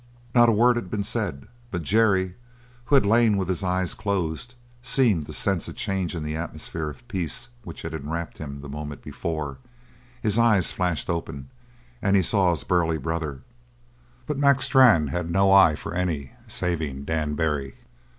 [0.33, 2.33] Not a word had been said, but Jerry,
[2.85, 6.89] who had lain with his eyes closed, seemed to sense a change in the atmosphere
[6.89, 9.59] of peace which had enwrapped him the moment before.
[10.19, 11.51] His eyes flashed open;
[12.01, 13.41] and he saw his burly brother.
[14.25, 17.75] But Mac Strann had no eye for any saving Dan Barry.